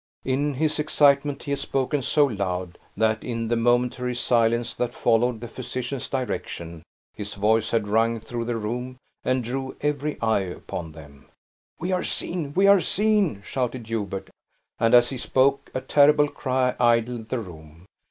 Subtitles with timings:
[0.25, 5.39] In his excitement he had spoken so loud, that in the momentary silence that followed
[5.41, 6.81] the physician's direction,
[7.13, 11.27] his voice had rung through the room, and drew every eye upon them.
[11.79, 14.31] "We are seen, we are seen!" shouted Hubert,
[14.79, 17.85] and as he spoke, a terrible cry idled the room.